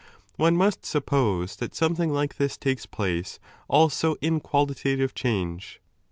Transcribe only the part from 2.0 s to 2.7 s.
like this